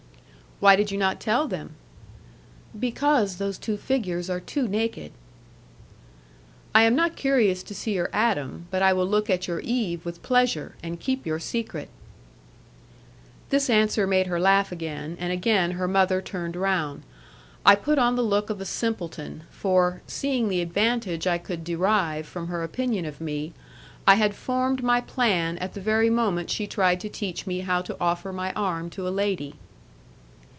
[0.61, 1.71] "Why did you not tell them?"
[2.79, 5.11] "Because those two figures are too naked."
[6.75, 10.05] "I am not curious to see your Adam, but I will look at your Eve
[10.05, 11.89] with pleasure, and keep your secret."
[13.49, 17.01] This answer made her laugh again, and again her mother turned round.
[17.65, 22.27] I put on the look of a simpleton, for, seeing the advantage I could derive
[22.27, 23.53] from her opinion of me,
[24.05, 27.81] I had formed my plan at the very moment she tried to teach me how
[27.81, 29.55] to offer my arm to a lady.